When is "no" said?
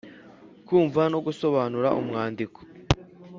1.13-1.19